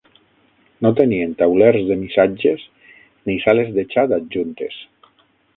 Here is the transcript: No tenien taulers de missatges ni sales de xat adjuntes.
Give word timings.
No 0.85 0.91
tenien 0.99 1.35
taulers 1.41 1.83
de 1.91 1.99
missatges 2.01 2.65
ni 3.29 3.39
sales 3.47 3.73
de 3.79 3.87
xat 3.95 4.17
adjuntes. 4.21 4.85